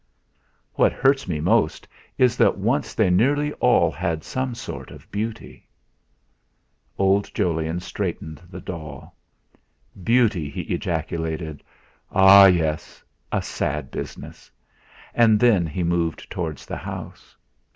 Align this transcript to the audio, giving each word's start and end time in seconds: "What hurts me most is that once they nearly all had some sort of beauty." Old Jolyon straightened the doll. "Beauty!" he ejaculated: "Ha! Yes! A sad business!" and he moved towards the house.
"What 0.73 0.91
hurts 0.93 1.27
me 1.27 1.39
most 1.39 1.87
is 2.17 2.35
that 2.37 2.57
once 2.57 2.95
they 2.95 3.11
nearly 3.11 3.53
all 3.59 3.91
had 3.91 4.23
some 4.23 4.55
sort 4.55 4.89
of 4.89 5.11
beauty." 5.11 5.69
Old 6.97 7.31
Jolyon 7.35 7.81
straightened 7.81 8.41
the 8.49 8.61
doll. 8.61 9.15
"Beauty!" 10.03 10.49
he 10.49 10.61
ejaculated: 10.61 11.61
"Ha! 12.09 12.45
Yes! 12.45 13.03
A 13.31 13.43
sad 13.43 13.91
business!" 13.91 14.49
and 15.13 15.39
he 15.69 15.83
moved 15.83 16.31
towards 16.31 16.65
the 16.65 16.77
house. 16.77 17.37